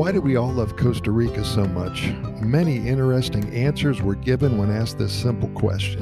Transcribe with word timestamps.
Why 0.00 0.12
do 0.12 0.22
we 0.22 0.36
all 0.36 0.50
love 0.50 0.78
Costa 0.78 1.10
Rica 1.10 1.44
so 1.44 1.66
much? 1.66 2.08
Many 2.40 2.88
interesting 2.88 3.54
answers 3.54 4.00
were 4.00 4.14
given 4.14 4.56
when 4.56 4.70
asked 4.70 4.96
this 4.96 5.12
simple 5.12 5.50
question. 5.50 6.00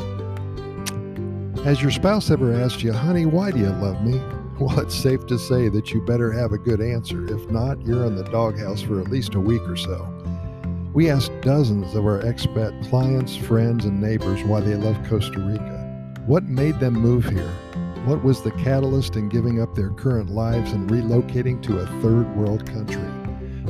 Has 1.64 1.82
your 1.82 1.90
spouse 1.90 2.30
ever 2.30 2.54
asked 2.54 2.84
you, 2.84 2.92
honey, 2.92 3.26
why 3.26 3.50
do 3.50 3.58
you 3.58 3.70
love 3.70 4.04
me? 4.04 4.22
Well, 4.60 4.78
it's 4.78 4.94
safe 4.94 5.26
to 5.26 5.36
say 5.36 5.68
that 5.70 5.90
you 5.90 6.00
better 6.00 6.30
have 6.30 6.52
a 6.52 6.58
good 6.58 6.80
answer. 6.80 7.26
If 7.26 7.50
not, 7.50 7.84
you're 7.84 8.04
in 8.04 8.14
the 8.14 8.22
doghouse 8.22 8.82
for 8.82 9.00
at 9.00 9.10
least 9.10 9.34
a 9.34 9.40
week 9.40 9.62
or 9.62 9.76
so. 9.76 10.08
We 10.94 11.10
asked 11.10 11.32
dozens 11.40 11.96
of 11.96 12.06
our 12.06 12.22
expat 12.22 12.88
clients, 12.88 13.34
friends, 13.34 13.84
and 13.84 14.00
neighbors 14.00 14.44
why 14.44 14.60
they 14.60 14.76
love 14.76 14.96
Costa 15.08 15.40
Rica. 15.40 16.14
What 16.24 16.44
made 16.44 16.78
them 16.78 16.94
move 16.94 17.24
here? 17.24 17.50
What 18.04 18.22
was 18.22 18.42
the 18.42 18.52
catalyst 18.52 19.16
in 19.16 19.28
giving 19.28 19.60
up 19.60 19.74
their 19.74 19.90
current 19.90 20.30
lives 20.30 20.70
and 20.70 20.88
relocating 20.88 21.60
to 21.64 21.80
a 21.80 21.86
third 22.00 22.36
world 22.36 22.64
country? 22.64 23.17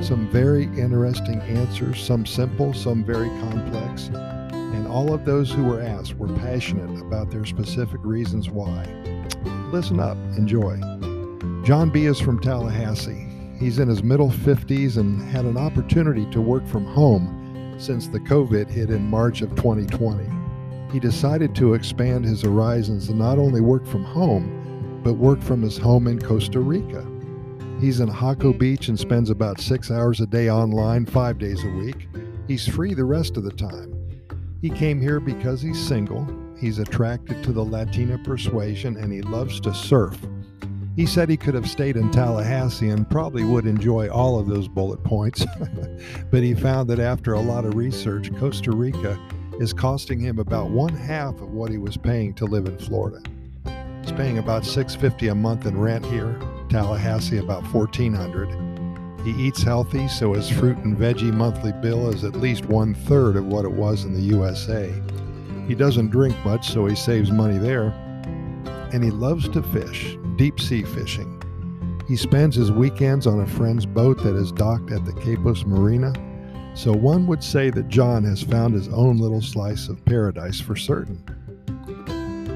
Some 0.01 0.29
very 0.31 0.65
interesting 0.65 1.41
answers, 1.41 2.01
some 2.01 2.25
simple, 2.25 2.73
some 2.73 3.05
very 3.05 3.29
complex. 3.41 4.09
And 4.09 4.87
all 4.87 5.13
of 5.13 5.25
those 5.25 5.51
who 5.51 5.65
were 5.65 5.81
asked 5.81 6.15
were 6.15 6.35
passionate 6.39 7.01
about 7.01 7.31
their 7.31 7.45
specific 7.45 8.01
reasons 8.05 8.49
why. 8.49 8.87
Listen 9.73 10.01
up, 10.01 10.17
enjoy. 10.37 10.79
John 11.65 11.91
B. 11.91 12.07
is 12.07 12.21
from 12.21 12.41
Tallahassee. 12.41 13.29
He's 13.59 13.81
in 13.81 13.89
his 13.89 14.03
middle 14.03 14.31
50s 14.31 14.97
and 14.97 15.21
had 15.31 15.45
an 15.45 15.57
opportunity 15.57 16.25
to 16.31 16.41
work 16.41 16.67
from 16.67 16.87
home 16.87 17.75
since 17.79 18.07
the 18.07 18.21
COVID 18.21 18.71
hit 18.71 18.91
in 18.91 19.03
March 19.03 19.43
of 19.43 19.55
2020. 19.57 20.25
He 20.93 21.01
decided 21.01 21.55
to 21.57 21.75
expand 21.75 22.25
his 22.25 22.43
horizons 22.43 23.09
and 23.09 23.19
not 23.19 23.39
only 23.39 23.61
work 23.61 23.85
from 23.85 24.05
home, 24.05 25.01
but 25.03 25.15
work 25.15 25.43
from 25.43 25.61
his 25.61 25.77
home 25.77 26.07
in 26.07 26.19
Costa 26.19 26.61
Rica. 26.61 27.07
He's 27.81 28.01
in 28.01 28.09
Jaco 28.09 28.59
Beach 28.59 28.89
and 28.89 28.99
spends 28.99 29.31
about 29.31 29.61
six 29.61 29.89
hours 29.89 30.21
a 30.21 30.27
day 30.27 30.51
online, 30.51 31.07
five 31.07 31.39
days 31.39 31.63
a 31.63 31.69
week. 31.69 32.09
He's 32.49 32.67
free 32.67 32.93
the 32.93 33.05
rest 33.05 33.37
of 33.37 33.45
the 33.45 33.53
time. 33.53 33.95
He 34.61 34.69
came 34.69 35.01
here 35.01 35.21
because 35.21 35.63
he's 35.63 35.79
single, 35.79 36.27
he's 36.59 36.81
attracted 36.81 37.45
to 37.45 37.53
the 37.53 37.65
Latina 37.65 38.19
persuasion, 38.19 38.97
and 38.97 39.13
he 39.13 39.23
loves 39.23 39.61
to 39.61 39.73
surf. 39.73 40.19
He 40.97 41.07
said 41.07 41.29
he 41.29 41.37
could 41.37 41.55
have 41.55 41.71
stayed 41.71 41.97
in 41.97 42.11
Tallahassee 42.11 42.89
and 42.89 43.09
probably 43.09 43.45
would 43.45 43.67
enjoy 43.67 44.09
all 44.09 44.41
of 44.41 44.49
those 44.49 44.67
bullet 44.67 45.05
points, 45.05 45.47
but 46.33 46.43
he 46.43 46.55
found 46.55 46.91
that 46.91 46.99
after 46.99 47.35
a 47.35 47.41
lot 47.41 47.65
of 47.65 47.77
research, 47.77 48.35
Costa 48.39 48.73
Rica 48.73 49.17
is 49.61 49.73
costing 49.73 50.19
him 50.19 50.41
about 50.41 50.71
one 50.71 50.93
half 50.93 51.35
of 51.35 51.53
what 51.53 51.71
he 51.71 51.79
was 51.79 51.97
paying 51.97 52.35
to 52.35 52.45
live 52.45 52.67
in 52.67 52.77
Florida. 52.77 53.23
He's 54.03 54.11
paying 54.11 54.39
about 54.39 54.65
650 54.65 55.29
a 55.29 55.35
month 55.37 55.67
in 55.67 55.79
rent 55.79 56.05
here, 56.07 56.37
Tallahassee 56.69 57.39
about 57.39 57.63
1400. 57.73 59.25
He 59.25 59.31
eats 59.33 59.63
healthy, 59.63 60.09
so 60.09 60.35
his 60.35 60.49
fruit 60.49 60.79
and 60.79 60.97
veggie 60.97 61.33
monthly 61.33 61.73
bill 61.83 62.09
is 62.09 62.25
at 62.25 62.37
least 62.37 62.67
one 62.67 62.95
third 62.95 63.37
of 63.37 63.47
what 63.47 63.65
it 63.65 63.73
was 63.73 64.05
in 64.05 64.15
the 64.15 64.21
USA. 64.21 64.93
He 65.67 65.75
doesn't 65.75 66.11
drink 66.11 66.37
much, 66.45 66.71
so 66.71 66.87
he 66.87 66.95
saves 66.95 67.31
money 67.31 67.59
there. 67.59 67.91
And 68.93 69.05
he 69.05 69.11
loves 69.11 69.49
to 69.51 69.63
fish, 69.63 70.17
deep 70.37 70.59
sea 70.59 70.83
fishing. 70.83 71.35
He 72.09 72.17
spends 72.17 72.57
his 72.57 72.73
weekends 72.73 73.27
on 73.27 73.41
a 73.41 73.47
friend's 73.47 73.85
boat 73.85 74.23
that 74.23 74.35
is 74.35 74.51
docked 74.51 74.93
at 74.93 75.05
the 75.05 75.13
Quepos 75.13 75.67
Marina. 75.67 76.15
So 76.75 76.93
one 76.93 77.27
would 77.27 77.45
say 77.45 77.69
that 77.71 77.89
John 77.89 78.25
has 78.25 78.43
found 78.43 78.73
his 78.73 78.89
own 78.89 79.19
little 79.19 79.43
slice 79.43 79.89
of 79.89 80.03
paradise 80.07 80.59
for 80.59 80.75
certain. 80.75 81.23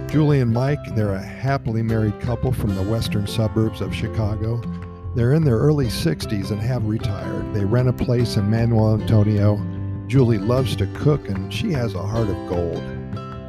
Julie 0.09 0.41
and 0.41 0.53
Mike, 0.53 0.82
they're 0.95 1.15
a 1.15 1.23
happily 1.23 1.83
married 1.83 2.21
couple 2.21 2.53
from 2.53 2.75
the 2.75 2.83
western 2.83 3.27
suburbs 3.27 3.81
of 3.81 3.95
Chicago. 3.95 4.61
They're 5.15 5.33
in 5.33 5.45
their 5.45 5.59
early 5.59 5.87
60s 5.87 6.51
and 6.51 6.61
have 6.61 6.87
retired. 6.87 7.55
They 7.55 7.65
rent 7.65 7.89
a 7.89 7.93
place 7.93 8.37
in 8.37 8.51
Manuel 8.51 9.01
Antonio. 9.01 9.61
Julie 10.07 10.39
loves 10.39 10.77
to 10.77 10.87
cook 10.95 11.29
and 11.29 11.53
she 11.53 11.73
has 11.73 11.95
a 11.95 12.03
heart 12.03 12.29
of 12.29 12.49
gold. 12.49 12.83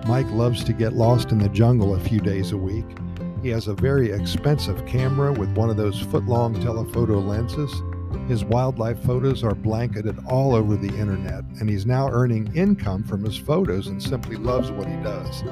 Mike 0.08 0.30
loves 0.32 0.64
to 0.64 0.74
get 0.74 0.94
lost 0.94 1.32
in 1.32 1.38
the 1.38 1.50
jungle 1.50 1.96
a 1.96 2.00
few 2.00 2.20
days 2.20 2.52
a 2.52 2.58
week. 2.58 2.86
He 3.42 3.50
has 3.50 3.68
a 3.68 3.74
very 3.74 4.12
expensive 4.12 4.86
camera 4.86 5.34
with 5.34 5.56
one 5.56 5.70
of 5.70 5.78
those 5.78 6.00
foot 6.00 6.26
long 6.26 6.54
telephoto 6.62 7.20
lenses. 7.20 7.72
His 8.28 8.46
wildlife 8.46 9.00
photos 9.00 9.44
are 9.44 9.54
blanketed 9.54 10.18
all 10.28 10.56
over 10.56 10.78
the 10.78 10.96
internet, 10.98 11.44
and 11.60 11.70
he's 11.70 11.86
now 11.86 12.10
earning 12.10 12.56
income 12.56 13.04
from 13.04 13.24
his 13.24 13.38
photos 13.38 13.88
and 13.88 14.02
simply 14.02 14.38
loves 14.38 14.72
what 14.72 14.88
he 14.88 14.96
does. 15.04 15.44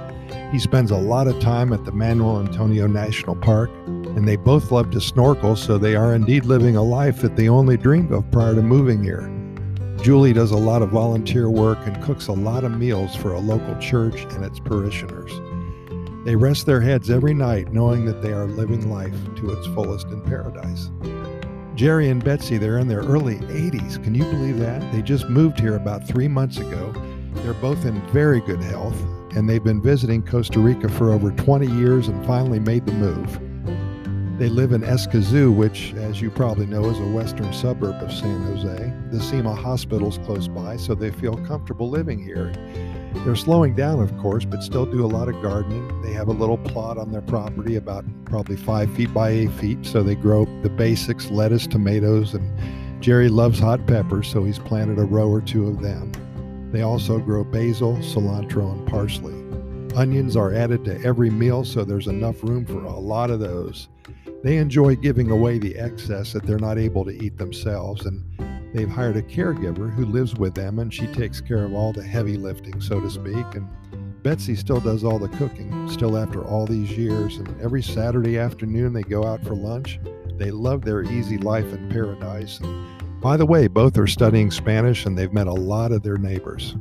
He 0.51 0.59
spends 0.59 0.91
a 0.91 0.97
lot 0.97 1.27
of 1.27 1.39
time 1.41 1.73
at 1.73 1.83
the 1.83 1.91
Manuel 1.91 2.39
Antonio 2.39 2.87
National 2.87 3.35
Park, 3.35 3.69
and 3.85 4.25
they 4.25 4.37
both 4.37 4.71
love 4.71 4.89
to 4.91 5.01
snorkel, 5.01 5.55
so 5.55 5.77
they 5.77 5.95
are 5.95 6.15
indeed 6.15 6.45
living 6.45 6.77
a 6.77 6.83
life 6.83 7.21
that 7.21 7.35
they 7.35 7.49
only 7.49 7.75
dreamed 7.75 8.13
of 8.13 8.29
prior 8.31 8.55
to 8.55 8.61
moving 8.61 9.03
here. 9.03 9.29
Julie 10.01 10.33
does 10.33 10.51
a 10.51 10.57
lot 10.57 10.81
of 10.81 10.89
volunteer 10.89 11.49
work 11.49 11.77
and 11.85 12.01
cooks 12.01 12.27
a 12.27 12.33
lot 12.33 12.63
of 12.63 12.77
meals 12.77 13.15
for 13.15 13.33
a 13.33 13.39
local 13.39 13.77
church 13.79 14.23
and 14.33 14.43
its 14.43 14.59
parishioners. 14.59 15.31
They 16.25 16.35
rest 16.35 16.65
their 16.65 16.81
heads 16.81 17.09
every 17.09 17.33
night 17.33 17.73
knowing 17.73 18.05
that 18.05 18.21
they 18.21 18.31
are 18.31 18.45
living 18.45 18.89
life 18.89 19.13
to 19.35 19.51
its 19.51 19.67
fullest 19.67 20.07
in 20.07 20.21
paradise. 20.21 20.89
Jerry 21.81 22.09
and 22.09 22.23
Betsy, 22.23 22.59
they're 22.59 22.77
in 22.77 22.87
their 22.87 22.99
early 22.99 23.37
80s. 23.37 24.03
Can 24.03 24.13
you 24.13 24.23
believe 24.25 24.59
that? 24.59 24.91
They 24.91 25.01
just 25.01 25.27
moved 25.29 25.59
here 25.59 25.75
about 25.75 26.07
three 26.07 26.27
months 26.27 26.59
ago. 26.59 26.93
They're 27.37 27.55
both 27.55 27.85
in 27.85 27.99
very 28.11 28.39
good 28.39 28.61
health, 28.61 29.01
and 29.35 29.49
they've 29.49 29.63
been 29.63 29.81
visiting 29.81 30.23
Costa 30.23 30.59
Rica 30.59 30.87
for 30.89 31.09
over 31.09 31.31
20 31.31 31.65
years 31.65 32.07
and 32.07 32.23
finally 32.27 32.59
made 32.59 32.85
the 32.85 32.91
move. 32.91 33.31
They 34.37 34.47
live 34.47 34.73
in 34.73 34.81
Escazú, 34.81 35.55
which, 35.55 35.95
as 35.95 36.21
you 36.21 36.29
probably 36.29 36.67
know, 36.67 36.85
is 36.85 36.99
a 36.99 37.07
western 37.07 37.51
suburb 37.51 37.95
of 37.95 38.13
San 38.13 38.43
Jose. 38.43 38.93
The 39.09 39.19
CIMA 39.19 39.55
hospital's 39.55 40.19
close 40.19 40.47
by, 40.47 40.77
so 40.77 40.93
they 40.93 41.09
feel 41.09 41.35
comfortable 41.47 41.89
living 41.89 42.19
here. 42.19 42.53
They're 43.13 43.35
slowing 43.35 43.75
down, 43.75 43.99
of 43.99 44.17
course, 44.17 44.45
but 44.45 44.63
still 44.63 44.85
do 44.85 45.05
a 45.05 45.07
lot 45.07 45.29
of 45.29 45.41
gardening. 45.41 46.01
They 46.01 46.11
have 46.13 46.27
a 46.27 46.33
little 46.33 46.57
plot 46.57 46.97
on 46.97 47.11
their 47.11 47.21
property, 47.21 47.75
about 47.75 48.03
probably 48.25 48.55
five 48.55 48.91
feet 48.95 49.13
by 49.13 49.29
eight 49.29 49.51
feet, 49.51 49.85
so 49.85 50.01
they 50.01 50.15
grow 50.15 50.45
the 50.63 50.69
basics 50.69 51.29
lettuce, 51.29 51.67
tomatoes, 51.67 52.33
and 52.33 53.01
Jerry 53.01 53.29
loves 53.29 53.59
hot 53.59 53.85
peppers, 53.85 54.27
so 54.27 54.43
he's 54.43 54.59
planted 54.59 54.97
a 54.97 55.03
row 55.03 55.29
or 55.29 55.41
two 55.41 55.67
of 55.67 55.81
them. 55.81 56.11
They 56.71 56.81
also 56.81 57.19
grow 57.19 57.43
basil, 57.43 57.97
cilantro, 57.97 58.71
and 58.71 58.87
parsley. 58.87 59.33
Onions 59.95 60.37
are 60.37 60.53
added 60.53 60.85
to 60.85 61.01
every 61.03 61.29
meal, 61.29 61.65
so 61.65 61.83
there's 61.83 62.07
enough 62.07 62.43
room 62.43 62.65
for 62.65 62.83
a 62.85 62.97
lot 62.97 63.29
of 63.29 63.39
those. 63.39 63.89
They 64.43 64.57
enjoy 64.57 64.95
giving 64.95 65.29
away 65.29 65.59
the 65.59 65.77
excess 65.77 66.33
that 66.33 66.43
they're 66.43 66.57
not 66.57 66.77
able 66.77 67.05
to 67.05 67.11
eat 67.11 67.37
themselves, 67.37 68.05
and 68.05 68.23
they've 68.73 68.89
hired 68.89 69.17
a 69.17 69.21
caregiver 69.21 69.93
who 69.93 70.05
lives 70.05 70.35
with 70.35 70.53
them, 70.53 70.79
and 70.79 70.93
she 70.93 71.07
takes 71.07 71.41
care 71.41 71.63
of 71.63 71.73
all 71.73 71.93
the 71.93 72.03
heavy 72.03 72.37
lifting, 72.37 72.79
so 72.81 72.99
to 72.99 73.09
speak. 73.09 73.55
And 73.55 73.67
Betsy 74.23 74.55
still 74.55 74.79
does 74.79 75.03
all 75.03 75.19
the 75.19 75.29
cooking, 75.29 75.89
still 75.89 76.17
after 76.17 76.43
all 76.43 76.65
these 76.65 76.91
years. 76.91 77.37
And 77.37 77.59
every 77.61 77.81
Saturday 77.81 78.37
afternoon, 78.37 78.93
they 78.93 79.03
go 79.03 79.23
out 79.23 79.43
for 79.43 79.55
lunch. 79.55 79.99
They 80.37 80.51
love 80.51 80.83
their 80.83 81.03
easy 81.03 81.37
life 81.37 81.71
in 81.73 81.89
paradise. 81.89 82.59
And 82.59 83.21
by 83.21 83.37
the 83.37 83.45
way, 83.45 83.67
both 83.67 83.97
are 83.97 84.07
studying 84.07 84.51
Spanish, 84.51 85.05
and 85.05 85.17
they've 85.17 85.33
met 85.33 85.47
a 85.47 85.53
lot 85.53 85.91
of 85.91 86.03
their 86.03 86.17
neighbors. 86.17 86.75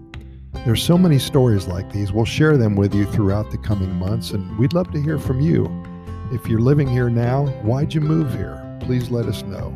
There's 0.64 0.82
so 0.82 0.98
many 0.98 1.18
stories 1.18 1.66
like 1.66 1.90
these. 1.92 2.12
We'll 2.12 2.24
share 2.24 2.56
them 2.56 2.76
with 2.76 2.94
you 2.94 3.06
throughout 3.06 3.50
the 3.50 3.58
coming 3.58 3.94
months, 3.94 4.32
and 4.32 4.58
we'd 4.58 4.72
love 4.72 4.90
to 4.92 5.00
hear 5.00 5.18
from 5.18 5.40
you. 5.40 5.68
If 6.32 6.46
you're 6.46 6.60
living 6.60 6.88
here 6.88 7.08
now, 7.08 7.46
why'd 7.62 7.94
you 7.94 8.00
move 8.00 8.32
here? 8.34 8.78
Please 8.80 9.10
let 9.10 9.26
us 9.26 9.42
know. 9.42 9.74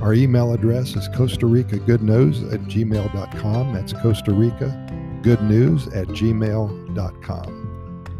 Our 0.00 0.12
email 0.14 0.52
address 0.52 0.94
is 0.94 1.08
Costa 1.08 1.46
Rica 1.46 1.78
Good 1.78 2.02
News 2.02 2.42
at 2.52 2.60
gmail.com. 2.62 3.72
That's 3.72 3.92
Costa 3.94 4.32
Rica 4.32 5.20
Good 5.22 5.42
News 5.42 5.86
at 5.88 6.06
gmail.com. 6.08 7.66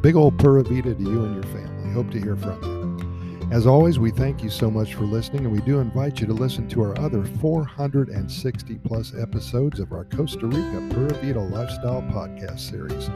Big 0.00 0.16
old 0.16 0.38
Pura 0.38 0.62
Vida 0.64 0.94
to 0.94 1.02
you 1.02 1.24
and 1.24 1.34
your 1.34 1.44
family. 1.52 1.92
Hope 1.92 2.10
to 2.12 2.20
hear 2.20 2.36
from 2.36 2.62
you. 2.62 2.76
As 3.52 3.66
always, 3.66 3.98
we 3.98 4.10
thank 4.10 4.42
you 4.42 4.50
so 4.50 4.70
much 4.70 4.94
for 4.94 5.04
listening, 5.04 5.44
and 5.44 5.52
we 5.52 5.60
do 5.60 5.78
invite 5.78 6.20
you 6.20 6.26
to 6.26 6.32
listen 6.32 6.66
to 6.68 6.82
our 6.82 6.98
other 6.98 7.24
460 7.24 8.74
plus 8.78 9.12
episodes 9.16 9.78
of 9.78 9.92
our 9.92 10.04
Costa 10.04 10.46
Rica 10.46 10.88
Pura 10.92 11.14
Vida 11.22 11.40
Lifestyle 11.40 12.02
podcast 12.02 12.58
series. 12.58 13.08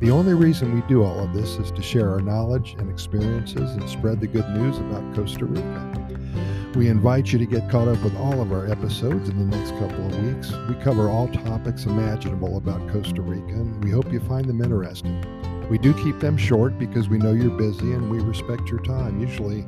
The 0.00 0.10
only 0.10 0.34
reason 0.34 0.74
we 0.74 0.82
do 0.82 1.02
all 1.02 1.18
of 1.18 1.32
this 1.32 1.56
is 1.56 1.72
to 1.72 1.82
share 1.82 2.10
our 2.10 2.20
knowledge 2.20 2.76
and 2.78 2.88
experiences 2.90 3.72
and 3.72 3.88
spread 3.88 4.20
the 4.20 4.28
good 4.28 4.48
news 4.50 4.78
about 4.78 5.14
Costa 5.14 5.46
Rica. 5.46 6.11
We 6.74 6.88
invite 6.88 7.34
you 7.34 7.38
to 7.38 7.44
get 7.44 7.68
caught 7.68 7.86
up 7.86 8.02
with 8.02 8.16
all 8.16 8.40
of 8.40 8.50
our 8.50 8.66
episodes 8.66 9.28
in 9.28 9.50
the 9.50 9.56
next 9.56 9.72
couple 9.72 10.06
of 10.06 10.24
weeks. 10.24 10.52
We 10.70 10.74
cover 10.76 11.10
all 11.10 11.28
topics 11.28 11.84
imaginable 11.84 12.56
about 12.56 12.88
Costa 12.88 13.20
Rica, 13.20 13.52
and 13.52 13.84
we 13.84 13.90
hope 13.90 14.10
you 14.10 14.20
find 14.20 14.46
them 14.46 14.62
interesting. 14.62 15.22
We 15.68 15.76
do 15.76 15.92
keep 15.92 16.18
them 16.18 16.38
short 16.38 16.78
because 16.78 17.10
we 17.10 17.18
know 17.18 17.32
you're 17.32 17.50
busy 17.50 17.92
and 17.92 18.10
we 18.10 18.20
respect 18.20 18.70
your 18.70 18.80
time, 18.80 19.20
usually 19.20 19.66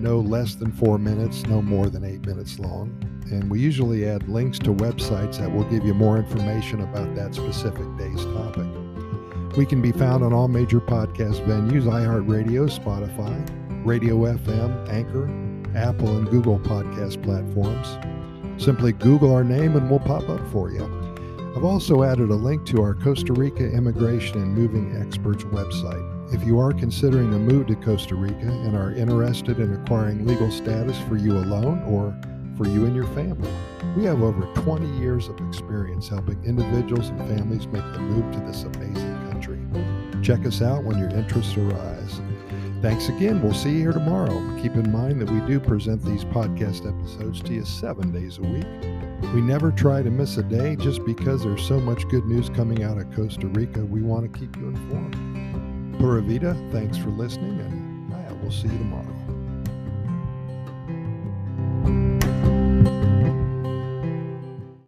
no 0.00 0.18
less 0.18 0.56
than 0.56 0.72
four 0.72 0.98
minutes, 0.98 1.46
no 1.46 1.62
more 1.62 1.86
than 1.88 2.02
eight 2.02 2.26
minutes 2.26 2.58
long. 2.58 2.90
And 3.30 3.48
we 3.48 3.60
usually 3.60 4.04
add 4.08 4.28
links 4.28 4.58
to 4.60 4.74
websites 4.74 5.38
that 5.38 5.52
will 5.52 5.64
give 5.70 5.84
you 5.84 5.94
more 5.94 6.18
information 6.18 6.80
about 6.80 7.14
that 7.14 7.36
specific 7.36 7.86
day's 7.96 8.24
topic. 8.24 8.66
We 9.56 9.64
can 9.64 9.80
be 9.80 9.92
found 9.92 10.24
on 10.24 10.32
all 10.32 10.48
major 10.48 10.80
podcast 10.80 11.46
venues 11.46 11.84
iHeartRadio, 11.84 12.68
Spotify, 12.68 13.86
Radio 13.86 14.16
FM, 14.16 14.88
Anchor, 14.88 15.28
Apple 15.76 16.16
and 16.16 16.28
Google 16.28 16.58
podcast 16.60 17.22
platforms. 17.22 17.98
Simply 18.62 18.92
Google 18.92 19.34
our 19.34 19.44
name 19.44 19.76
and 19.76 19.90
we'll 19.90 20.00
pop 20.00 20.28
up 20.28 20.46
for 20.50 20.70
you. 20.70 20.84
I've 21.56 21.64
also 21.64 22.02
added 22.02 22.30
a 22.30 22.34
link 22.34 22.64
to 22.66 22.80
our 22.80 22.94
Costa 22.94 23.32
Rica 23.32 23.70
Immigration 23.70 24.40
and 24.40 24.54
Moving 24.54 24.96
Experts 24.96 25.44
website. 25.44 26.34
If 26.34 26.44
you 26.44 26.58
are 26.58 26.72
considering 26.72 27.34
a 27.34 27.38
move 27.38 27.66
to 27.66 27.74
Costa 27.76 28.14
Rica 28.14 28.46
and 28.46 28.74
are 28.74 28.92
interested 28.92 29.58
in 29.58 29.74
acquiring 29.74 30.26
legal 30.26 30.50
status 30.50 30.98
for 31.08 31.16
you 31.16 31.32
alone 31.32 31.82
or 31.82 32.18
for 32.56 32.66
you 32.66 32.86
and 32.86 32.96
your 32.96 33.06
family, 33.08 33.50
we 33.96 34.04
have 34.04 34.22
over 34.22 34.46
20 34.62 34.98
years 34.98 35.28
of 35.28 35.38
experience 35.46 36.08
helping 36.08 36.42
individuals 36.42 37.10
and 37.10 37.18
families 37.28 37.66
make 37.66 37.84
the 37.92 37.98
move 37.98 38.32
to 38.32 38.40
this 38.40 38.62
amazing 38.62 39.30
country. 39.30 39.60
Check 40.22 40.46
us 40.46 40.62
out 40.62 40.84
when 40.84 40.98
your 40.98 41.10
interests 41.10 41.56
arise. 41.58 42.20
Thanks 42.82 43.08
again. 43.08 43.40
We'll 43.40 43.54
see 43.54 43.70
you 43.70 43.78
here 43.78 43.92
tomorrow. 43.92 44.60
Keep 44.60 44.74
in 44.74 44.90
mind 44.90 45.20
that 45.20 45.30
we 45.30 45.38
do 45.46 45.60
present 45.60 46.04
these 46.04 46.24
podcast 46.24 46.84
episodes 46.84 47.40
to 47.42 47.52
you 47.52 47.64
seven 47.64 48.10
days 48.10 48.38
a 48.38 48.42
week. 48.42 48.66
We 49.32 49.40
never 49.40 49.70
try 49.70 50.02
to 50.02 50.10
miss 50.10 50.36
a 50.36 50.42
day 50.42 50.74
just 50.74 51.04
because 51.04 51.44
there's 51.44 51.62
so 51.62 51.78
much 51.78 52.08
good 52.08 52.26
news 52.26 52.50
coming 52.50 52.82
out 52.82 52.98
of 52.98 53.08
Costa 53.14 53.46
Rica. 53.46 53.84
We 53.84 54.02
want 54.02 54.32
to 54.32 54.36
keep 54.36 54.56
you 54.56 54.66
informed. 54.66 55.96
Pura 56.00 56.22
Vida, 56.22 56.54
thanks 56.72 56.98
for 56.98 57.10
listening, 57.10 57.60
and 57.60 58.12
I 58.12 58.32
will 58.42 58.50
see 58.50 58.66
you 58.66 58.78
tomorrow. 58.78 59.21